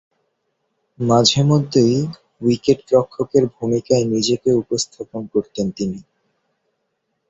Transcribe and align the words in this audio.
মাঝেমধ্যেই 0.99 1.95
উইকেট-রক্ষকের 2.41 3.43
ভূমিকায় 3.55 4.05
নিজেকে 4.13 4.49
উপস্থাপন 4.61 5.21
করতেন 5.33 5.67
তিনি। 5.71 5.99